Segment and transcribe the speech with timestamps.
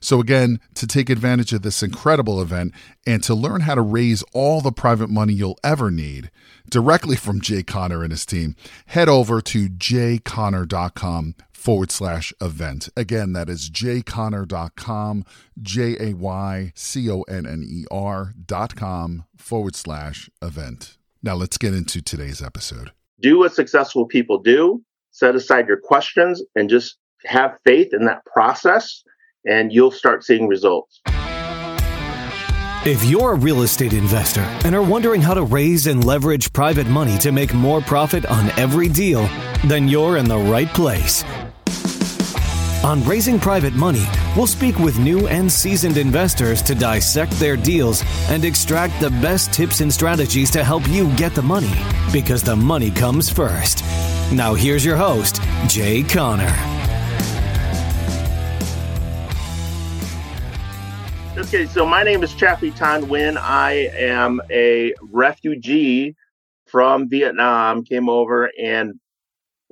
[0.00, 2.72] So, again, to take advantage of this incredible event
[3.06, 6.30] and to learn how to raise all the private money you'll ever need
[6.70, 12.88] directly from Jay Conner and his team, head over to jayconner.com forward slash event.
[12.96, 15.24] Again, that is jayconner.com,
[15.60, 20.96] J A Y C O N N E R dot com forward slash event.
[21.22, 22.92] Now let's get into today's episode.
[23.20, 28.24] Do what successful people do, set aside your questions, and just have faith in that
[28.24, 29.04] process,
[29.46, 31.00] and you'll start seeing results.
[32.86, 36.86] If you're a real estate investor and are wondering how to raise and leverage private
[36.86, 39.28] money to make more profit on every deal,
[39.66, 41.22] then you're in the right place.
[42.82, 48.02] On Raising Private Money, we'll speak with new and seasoned investors to dissect their deals
[48.30, 51.74] and extract the best tips and strategies to help you get the money
[52.10, 53.84] because the money comes first.
[54.32, 56.79] Now, here's your host, Jay Conner.
[61.52, 63.36] Okay, so my name is Chaffee Tan Nguyen.
[63.36, 66.14] I am a refugee
[66.66, 68.94] from Vietnam, came over and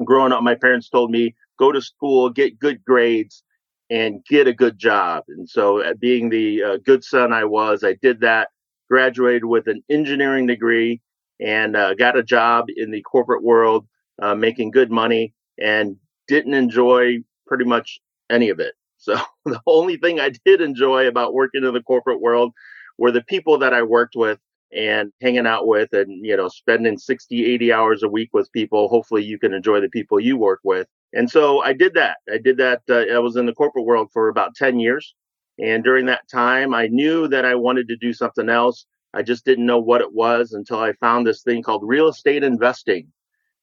[0.04, 3.44] growing up, my parents told me go to school, get good grades,
[3.90, 5.22] and get a good job.
[5.28, 8.48] And so, uh, being the uh, good son I was, I did that,
[8.90, 11.00] graduated with an engineering degree,
[11.40, 13.86] and uh, got a job in the corporate world,
[14.20, 15.94] uh, making good money, and
[16.26, 18.74] didn't enjoy pretty much any of it.
[18.98, 22.52] So, the only thing I did enjoy about working in the corporate world
[22.98, 24.38] were the people that I worked with
[24.72, 28.88] and hanging out with and you know spending 60 80 hours a week with people.
[28.88, 30.86] Hopefully you can enjoy the people you work with.
[31.14, 32.18] And so i did that.
[32.30, 35.14] I did that uh, i was in the corporate world for about 10 years.
[35.58, 38.84] And during that time i knew that i wanted to do something else.
[39.14, 42.44] I just didn't know what it was until i found this thing called real estate
[42.44, 43.10] investing.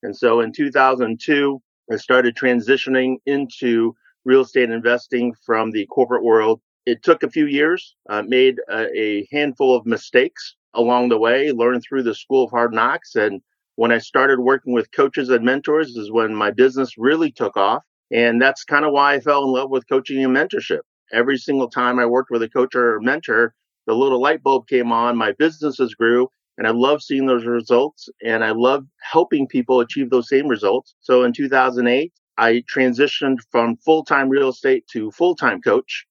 [0.01, 3.95] And so in 2002 i started transitioning into
[4.25, 8.87] real estate investing from the corporate world it took a few years uh, made a,
[8.99, 13.15] a handful of mistakes along the way, learned through the School of Hard Knocks.
[13.15, 13.41] And
[13.75, 17.83] when I started working with coaches and mentors, is when my business really took off.
[18.11, 20.81] And that's kind of why I fell in love with coaching and mentorship.
[21.11, 23.55] Every single time I worked with a coach or a mentor,
[23.87, 28.09] the little light bulb came on, my businesses grew, and I love seeing those results.
[28.23, 30.95] And I love helping people achieve those same results.
[31.01, 36.05] So in 2008, I transitioned from full time real estate to full time coach.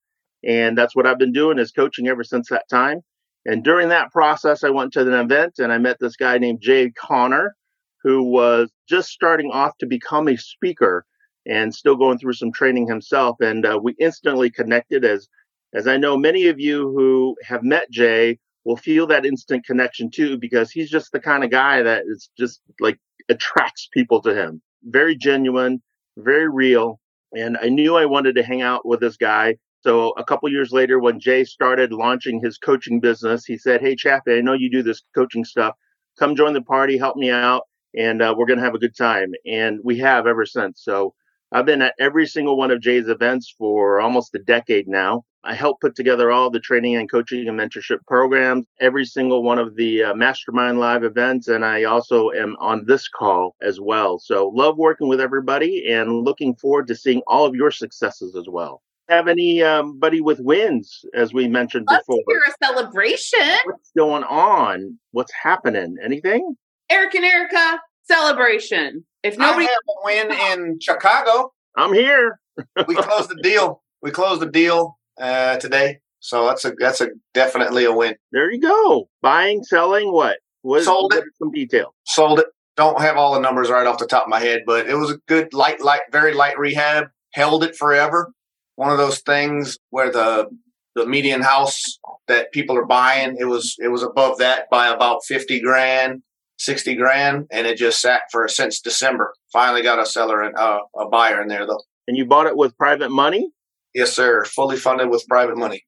[0.46, 3.00] And that's what I've been doing is coaching ever since that time.
[3.46, 6.60] And during that process, I went to an event and I met this guy named
[6.62, 7.54] Jay Conner,
[8.02, 11.04] who was just starting off to become a speaker
[11.46, 13.36] and still going through some training himself.
[13.40, 15.28] And uh, we instantly connected as,
[15.74, 20.10] as I know many of you who have met Jay will feel that instant connection
[20.10, 22.98] too, because he's just the kind of guy that is just like
[23.28, 24.62] attracts people to him.
[24.84, 25.82] Very genuine,
[26.16, 27.00] very real.
[27.32, 30.72] And I knew I wanted to hang out with this guy so a couple years
[30.72, 34.70] later, when Jay started launching his coaching business, he said, "Hey, Chaffee, I know you
[34.70, 35.74] do this coaching stuff.
[36.18, 37.64] Come join the party, help me out,
[37.94, 40.82] and uh, we're going to have a good time." And we have ever since.
[40.82, 41.14] So
[41.52, 45.24] I've been at every single one of Jay's events for almost a decade now.
[45.46, 49.58] I help put together all the training and coaching and mentorship programs, every single one
[49.58, 54.18] of the uh, Mastermind Live events, and I also am on this call as well.
[54.18, 58.48] So love working with everybody and looking forward to seeing all of your successes as
[58.48, 58.80] well.
[59.10, 62.16] have anybody um, with wins, as we mentioned Love before.
[62.16, 63.58] to hear a celebration.
[63.66, 64.98] What's going on?
[65.10, 65.96] What's happening?
[66.02, 66.56] Anything?
[66.88, 69.04] Eric and Erica, celebration.
[69.22, 71.52] If nobody I have a win in Chicago.
[71.76, 72.40] I'm here.
[72.86, 73.82] We closed the deal.
[74.00, 78.16] We closed the deal uh, today, so that's a that's a definitely a win.
[78.32, 79.08] There you go.
[79.22, 80.38] Buying, selling, what?
[80.62, 81.24] What Sold it.
[81.38, 81.94] Some detail.
[82.06, 82.46] Sold it.
[82.76, 85.10] Don't have all the numbers right off the top of my head, but it was
[85.10, 87.06] a good light, light, very light rehab.
[87.34, 88.32] Held it forever.
[88.76, 90.48] One of those things where the
[90.94, 95.24] the median house that people are buying it was it was above that by about
[95.24, 96.22] fifty grand,
[96.58, 99.34] sixty grand, and it just sat for since December.
[99.52, 101.82] Finally got a seller and uh, a buyer in there though.
[102.06, 103.50] And you bought it with private money,
[103.94, 104.44] Yes, sir.
[104.44, 105.84] Fully funded with private money.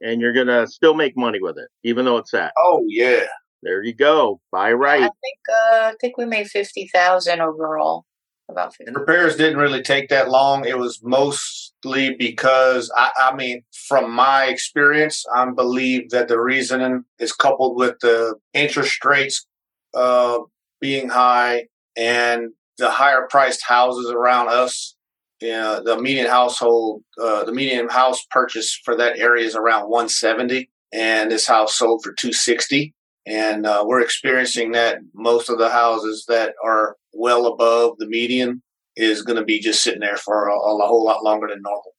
[0.00, 2.52] and you're gonna still make money with it, even though it's sat.
[2.58, 3.24] Oh yeah.
[3.62, 4.40] There you go.
[4.52, 5.00] Buy right.
[5.00, 5.10] I right.
[5.20, 8.04] think uh, I think we made fifty thousand overall.
[8.48, 8.88] About fifty.
[8.88, 10.64] And repairs didn't really take that long.
[10.64, 17.04] It was mostly because I, I mean, from my experience, I believe that the reasoning
[17.18, 19.46] is coupled with the interest rates
[19.94, 20.38] uh,
[20.80, 21.66] being high
[21.96, 24.94] and the higher priced houses around us.
[25.40, 30.68] Yeah, the median household, uh, the median house purchase for that area is around 170,
[30.92, 32.92] and this house sold for 260.
[33.26, 38.62] And uh, we're experiencing that most of the houses that are well above the median
[38.96, 41.92] is going to be just sitting there for a, a whole lot longer than normal.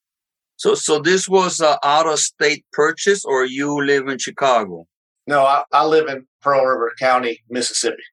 [0.57, 4.85] So, so this was a out of state purchase, or you live in Chicago?
[5.25, 8.03] No, I, I live in Pearl River County, Mississippi.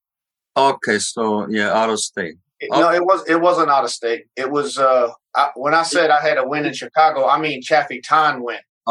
[0.56, 2.36] Okay, so yeah, out of state.
[2.60, 4.26] It- No, it was it wasn't out of state.
[4.36, 7.60] It was uh, I, when I said I had a win in Chicago, I mean
[7.62, 8.58] Chaffee Ton win.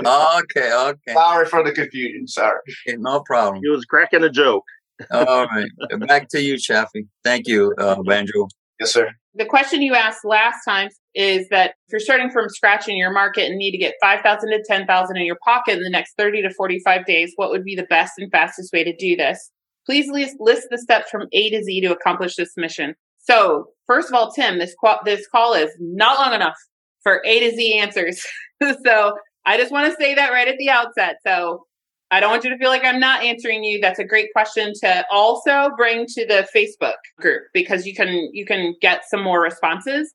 [0.00, 2.26] okay, okay, Sorry for the confusion.
[2.26, 2.58] Sorry.
[2.88, 3.60] okay, no problem.
[3.62, 4.64] He was cracking a joke.
[5.10, 5.70] All right,
[6.06, 7.06] back to you, Chaffee.
[7.24, 8.48] Thank you, uh, Banjo.
[8.78, 9.10] Yes, sir.
[9.34, 13.12] the question you asked last time is that if you're starting from scratch in your
[13.12, 16.42] market and need to get 5000 to 10000 in your pocket in the next 30
[16.42, 19.50] to 45 days what would be the best and fastest way to do this
[19.86, 24.14] please list, the steps from a to z to accomplish this mission so first of
[24.14, 26.56] all tim this, qu- this call is not long enough
[27.02, 28.24] for a to z answers
[28.84, 29.16] so
[29.46, 31.64] i just want to say that right at the outset so
[32.12, 33.80] I don't want you to feel like I'm not answering you.
[33.80, 38.44] That's a great question to also bring to the Facebook group because you can you
[38.44, 40.12] can get some more responses.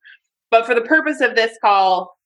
[0.51, 2.17] But for the purpose of this call,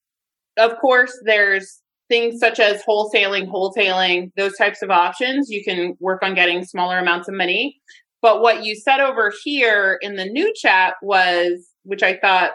[0.58, 5.50] of course, there's things such as wholesaling, wholesaling, those types of options.
[5.50, 7.80] You can work on getting smaller amounts of money.
[8.22, 12.52] But what you said over here in the new chat was, which I thought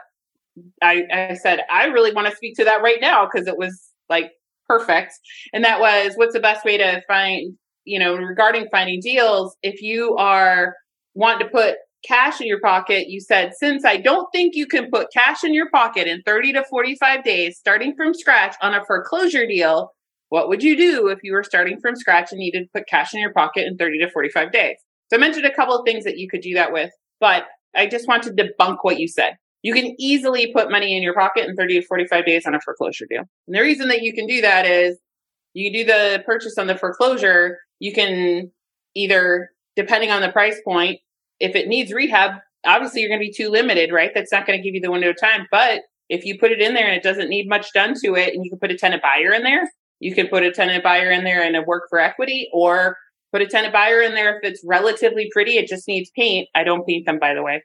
[0.82, 3.90] I, I said, I really want to speak to that right now because it was
[4.08, 4.32] like
[4.68, 5.14] perfect.
[5.52, 7.54] And that was what's the best way to find,
[7.84, 10.74] you know, regarding finding deals, if you are
[11.14, 14.90] want to put cash in your pocket, you said, since I don't think you can
[14.90, 18.84] put cash in your pocket in 30 to 45 days, starting from scratch on a
[18.84, 19.92] foreclosure deal,
[20.28, 23.14] what would you do if you were starting from scratch and needed to put cash
[23.14, 24.76] in your pocket in 30 to 45 days?
[25.10, 26.90] So I mentioned a couple of things that you could do that with,
[27.20, 29.36] but I just want to debunk what you said.
[29.62, 32.60] You can easily put money in your pocket in 30 to 45 days on a
[32.60, 33.22] foreclosure deal.
[33.46, 34.98] And the reason that you can do that is
[35.54, 38.50] you do the purchase on the foreclosure, you can
[38.94, 40.98] either, depending on the price point,
[41.40, 42.32] if it needs rehab,
[42.66, 44.10] obviously you're going to be too limited, right?
[44.14, 45.46] That's not going to give you the window of time.
[45.50, 48.34] But if you put it in there and it doesn't need much done to it,
[48.34, 51.10] and you can put a tenant buyer in there, you can put a tenant buyer
[51.10, 52.96] in there and a work for equity, or
[53.32, 56.48] put a tenant buyer in there if it's relatively pretty, it just needs paint.
[56.54, 57.62] I don't paint them, by the way.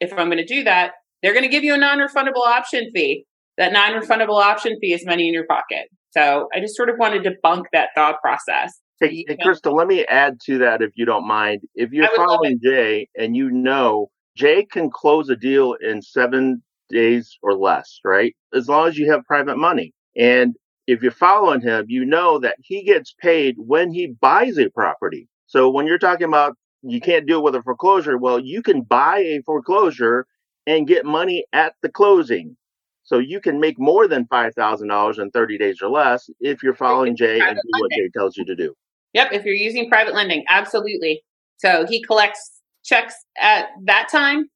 [0.00, 3.24] If I'm going to do that, they're going to give you a non-refundable option fee.
[3.58, 5.88] That non-refundable option fee is money in your pocket.
[6.10, 8.72] So I just sort of wanted to debunk that thought process.
[9.02, 11.62] Hey, hey, Crystal, let me add to that if you don't mind.
[11.74, 15.74] If you're I would love following Jay and you know Jay can close a deal
[15.80, 18.34] in seven days or less, right?
[18.54, 19.92] As long as you have private money.
[20.16, 20.54] And
[20.86, 25.28] if you're following him, you know that he gets paid when he buys a property.
[25.46, 28.82] So when you're talking about you can't do it with a foreclosure, well, you can
[28.82, 30.26] buy a foreclosure
[30.66, 32.56] and get money at the closing.
[33.04, 37.16] So you can make more than $5,000 in 30 days or less if you're following
[37.16, 37.90] Jay and do what.
[37.90, 38.74] Jay tells you to do.
[39.14, 41.22] Yep, if you're using private lending, absolutely.
[41.58, 44.46] So he collects checks at that time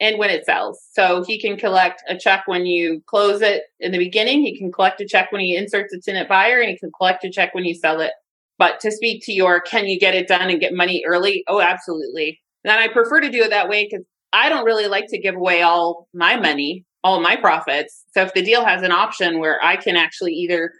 [0.00, 0.80] and when it sells.
[0.92, 4.42] So he can collect a check when you close it in the beginning.
[4.42, 7.24] He can collect a check when he inserts a tenant buyer, and he can collect
[7.24, 8.12] a check when you sell it.
[8.58, 11.44] But to speak to your, can you get it done and get money early?
[11.48, 12.40] Oh, absolutely.
[12.64, 15.34] And I prefer to do it that way because I don't really like to give
[15.34, 18.04] away all my money, all my profits.
[18.14, 20.72] So if the deal has an option where I can actually either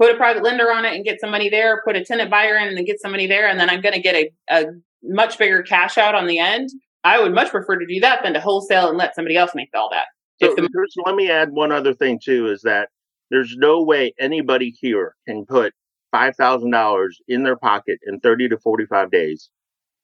[0.00, 2.56] put a private lender on it and get some money there, put a tenant buyer
[2.56, 4.64] in and get some money there, and then I'm going to get a, a
[5.02, 6.70] much bigger cash out on the end.
[7.04, 9.70] I would much prefer to do that than to wholesale and let somebody else make
[9.74, 10.06] all that.
[10.42, 10.68] So the-
[11.06, 12.88] let me add one other thing too is that
[13.30, 15.72] there's no way anybody here can put
[16.14, 19.50] $5,000 in their pocket in 30 to 45 days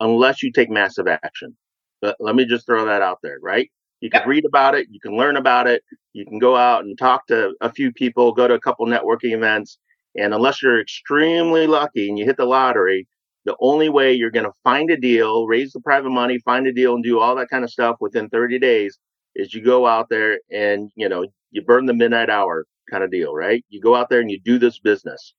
[0.01, 1.57] unless you take massive action.
[2.01, 3.71] But let me just throw that out there, right?
[4.03, 6.99] You can read about it, you can learn about it, you can go out and
[6.99, 9.79] talk to a few people, go to a couple networking events,
[10.17, 13.07] and unless you're extremely lucky and you hit the lottery,
[13.45, 16.73] the only way you're going to find a deal, raise the private money, find a
[16.73, 18.99] deal and do all that kind of stuff within 30 days
[19.37, 23.11] is you go out there and, you know, you burn the midnight hour kind of
[23.11, 23.65] deal, right?
[23.69, 25.35] You go out there and you do this business.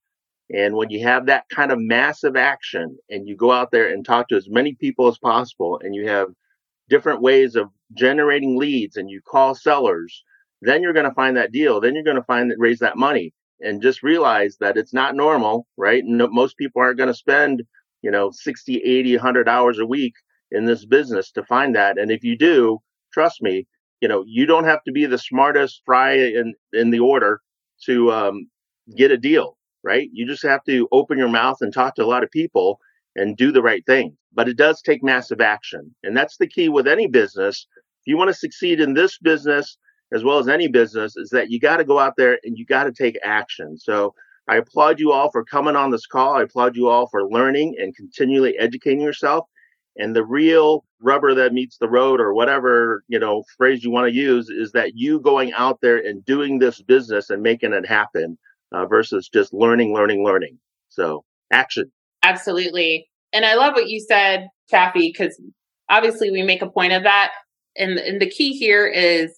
[0.54, 4.06] And when you have that kind of massive action and you go out there and
[4.06, 6.28] talk to as many people as possible and you have
[6.94, 10.24] different ways of generating leads and you call sellers,
[10.62, 11.82] then you're going to find that deal.
[11.82, 15.16] Then you're going to find that raise that money and just realize that it's not
[15.16, 16.04] normal, right?
[16.06, 17.64] No, most people aren't going to spend,
[18.04, 20.14] you know, 60, 80, 100 hours a week
[20.52, 21.98] in this business to find that.
[21.98, 22.78] And if you do,
[23.12, 23.66] trust me,
[24.00, 27.42] you know, you don't have to be the smartest fry in, in the order
[27.86, 28.48] to um,
[28.96, 30.10] get a deal, right?
[30.14, 32.80] You just have to open your mouth and talk to a lot of people
[33.16, 34.18] and do the right thing.
[34.34, 35.94] But it does take massive action.
[36.04, 37.68] And that's the key with any business.
[38.02, 39.78] If you want to succeed in this business,
[40.14, 42.66] as well as any business, is that you got to go out there and you
[42.66, 43.78] got to take action.
[43.78, 44.14] So
[44.48, 46.36] I applaud you all for coming on this call.
[46.36, 49.48] I applaud you all for learning and continually educating yourself.
[49.96, 54.08] And the real rubber that meets the road or whatever, you know, phrase you want
[54.08, 57.86] to use is that you going out there and doing this business and making it
[57.86, 58.38] happen
[58.72, 60.58] uh, versus just learning, learning, learning.
[60.90, 61.92] So action.
[62.24, 63.08] Absolutely.
[63.34, 65.40] And I love what you said, Chaffee, because
[65.90, 67.32] obviously we make a point of that.
[67.76, 69.38] And, and the key here is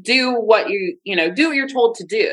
[0.00, 2.30] do what you, you know, do what you're told to do.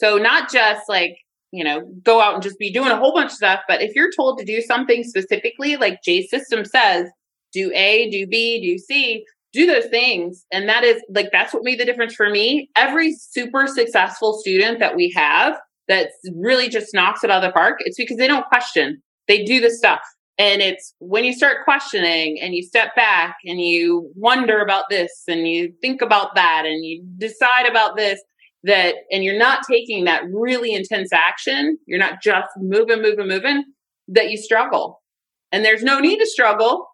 [0.00, 1.16] So not just like,
[1.50, 3.94] you know, go out and just be doing a whole bunch of stuff, but if
[3.94, 7.08] you're told to do something specifically, like J system says,
[7.52, 10.44] do A, do B, do C, do those things.
[10.52, 12.68] And that is like, that's what made the difference for me.
[12.76, 15.58] Every super successful student that we have
[15.88, 19.44] that really just knocks it out of the park, it's because they don't question they
[19.44, 20.00] do the stuff.
[20.38, 25.10] And it's when you start questioning and you step back and you wonder about this
[25.26, 28.20] and you think about that and you decide about this,
[28.62, 33.64] that, and you're not taking that really intense action, you're not just moving, moving, moving,
[34.06, 35.02] that you struggle.
[35.50, 36.86] And there's no need to struggle.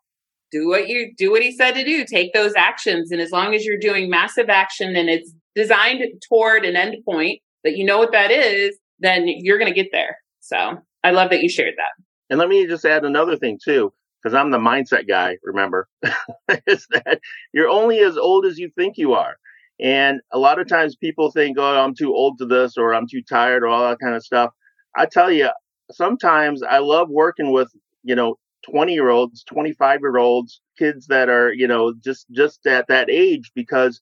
[0.50, 2.04] Do what you do what he said to do.
[2.04, 3.10] Take those actions.
[3.10, 7.40] And as long as you're doing massive action and it's designed toward an end point
[7.64, 10.16] that you know what that is, then you're going to get there.
[10.40, 12.03] So I love that you shared that.
[12.30, 15.88] And let me just add another thing too, because I'm the mindset guy, remember,
[16.66, 17.20] is that
[17.52, 19.36] you're only as old as you think you are.
[19.80, 23.08] And a lot of times people think, oh, I'm too old to this or I'm
[23.08, 24.50] too tired or all that kind of stuff.
[24.96, 25.50] I tell you,
[25.90, 27.70] sometimes I love working with,
[28.02, 28.36] you know,
[28.70, 33.10] 20 year olds, 25 year olds, kids that are, you know, just, just at that
[33.10, 34.00] age because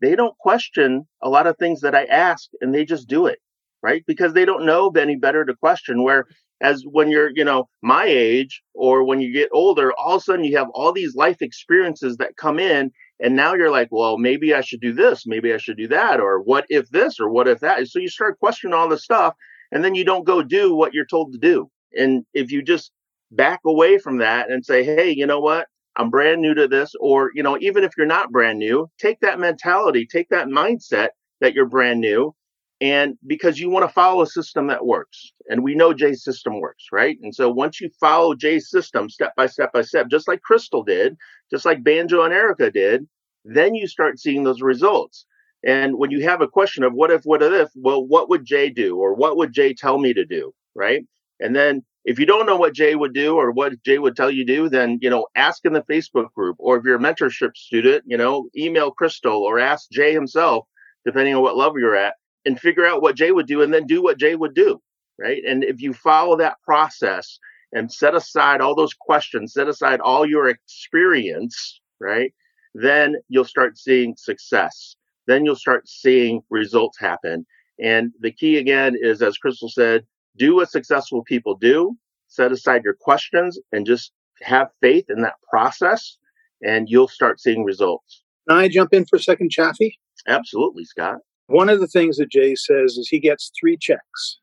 [0.00, 3.38] they don't question a lot of things that I ask and they just do it.
[3.82, 4.04] Right.
[4.06, 6.26] Because they don't know any better to question where
[6.62, 10.24] as when you're, you know, my age or when you get older, all of a
[10.24, 12.92] sudden you have all these life experiences that come in.
[13.20, 15.26] And now you're like, well, maybe I should do this.
[15.26, 16.20] Maybe I should do that.
[16.20, 17.86] Or what if this or what if that?
[17.88, 19.34] So you start questioning all this stuff
[19.72, 21.68] and then you don't go do what you're told to do.
[21.94, 22.92] And if you just
[23.30, 25.66] back away from that and say, hey, you know what?
[25.96, 26.92] I'm brand new to this.
[27.00, 31.08] Or, you know, even if you're not brand new, take that mentality, take that mindset
[31.40, 32.34] that you're brand new
[32.82, 36.60] and because you want to follow a system that works and we know jay's system
[36.60, 37.16] works right?
[37.22, 40.82] And so once you follow jay's system step by step by step just like crystal
[40.82, 41.16] did
[41.50, 43.06] just like banjo and erica did
[43.44, 45.26] then you start seeing those results.
[45.64, 48.68] And when you have a question of what if what if well what would jay
[48.68, 51.06] do or what would jay tell me to do right?
[51.38, 54.30] And then if you don't know what jay would do or what jay would tell
[54.30, 56.98] you to do then you know ask in the facebook group or if you're a
[56.98, 60.66] mentorship student you know email crystal or ask jay himself
[61.04, 63.86] depending on what level you're at and figure out what Jay would do and then
[63.86, 64.80] do what Jay would do.
[65.18, 65.42] Right.
[65.46, 67.38] And if you follow that process
[67.72, 72.32] and set aside all those questions, set aside all your experience, right,
[72.74, 74.96] then you'll start seeing success.
[75.26, 77.46] Then you'll start seeing results happen.
[77.80, 80.04] And the key again is, as Crystal said,
[80.36, 81.96] do what successful people do,
[82.28, 86.16] set aside your questions and just have faith in that process
[86.62, 88.22] and you'll start seeing results.
[88.48, 89.98] Can I jump in for a second, Chaffee?
[90.26, 91.18] Absolutely, Scott.
[91.46, 94.38] One of the things that Jay says is he gets three checks.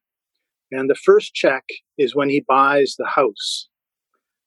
[0.71, 1.63] And the first check
[1.97, 3.67] is when he buys the house.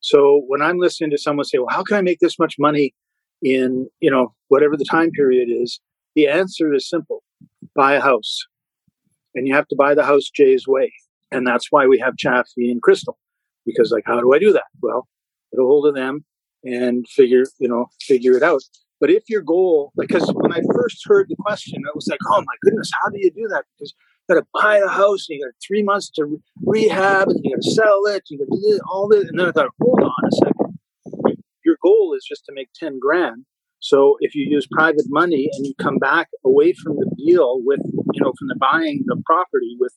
[0.00, 2.94] So when I'm listening to someone say, well, how can I make this much money
[3.42, 5.80] in, you know, whatever the time period is?
[6.14, 7.22] The answer is simple.
[7.74, 8.46] Buy a house.
[9.34, 10.92] And you have to buy the house Jay's way.
[11.30, 13.18] And that's why we have Chaffee and Crystal.
[13.64, 14.66] Because like, how do I do that?
[14.82, 15.08] Well,
[15.52, 16.24] get a hold of them
[16.64, 18.62] and figure, you know, figure it out.
[19.02, 22.40] But if your goal, because when I first heard the question, I was like, oh
[22.40, 23.64] my goodness, how do you do that?
[23.76, 23.92] Because
[24.28, 27.40] you got to buy the house and you got three months to re- rehab and
[27.42, 28.22] you got to sell it.
[28.30, 29.24] You got to do all this.
[29.28, 31.38] And then I thought, hold on a second.
[31.64, 33.44] Your goal is just to make 10 grand.
[33.80, 37.80] So if you use private money and you come back away from the deal with,
[38.12, 39.94] you know, from the buying the property with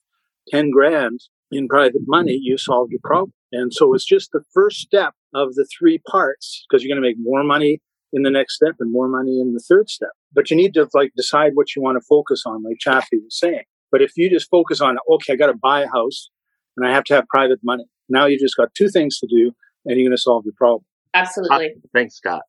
[0.50, 1.20] 10 grand
[1.52, 3.34] in private money, you solved your problem.
[3.52, 7.08] And so it's just the first step of the three parts because you're going to
[7.08, 7.82] make more money
[8.16, 10.10] in the next step and more money in the third step.
[10.34, 13.38] But you need to like decide what you want to focus on, like Chaffee was
[13.38, 13.64] saying.
[13.92, 16.30] But if you just focus on, okay, I got to buy a house
[16.78, 17.86] and I have to have private money.
[18.08, 19.52] Now you just got two things to do
[19.86, 20.86] and you're going to solve your problem.
[21.14, 21.68] Absolutely.
[21.68, 22.44] Uh, thanks, Scott.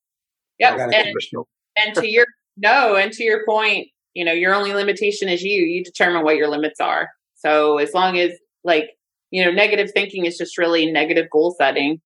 [0.59, 0.79] Yep.
[0.79, 1.15] And,
[1.77, 5.63] and to your no, and to your point, you know, your only limitation is you.
[5.63, 7.11] You determine what your limits are.
[7.35, 8.33] So as long as
[8.65, 8.91] like,
[9.31, 12.01] you know, negative thinking is just really negative goal setting.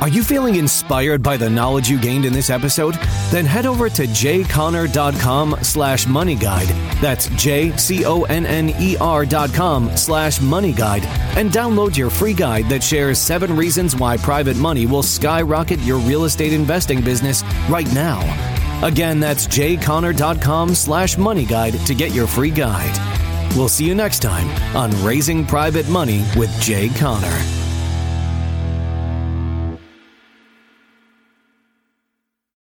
[0.00, 2.94] Are you feeling inspired by the knowledge you gained in this episode?
[3.30, 6.68] Then head over to jconner.com slash money guide.
[7.00, 11.04] That's J-C-O-N-N-E-R dot com slash money guide
[11.36, 15.98] and download your free guide that shares seven reasons why private money will skyrocket your
[15.98, 18.20] real estate investing business right now.
[18.86, 22.96] Again, that's jconner.com slash money guide to get your free guide.
[23.56, 27.57] We'll see you next time on Raising Private Money with Jay Conner.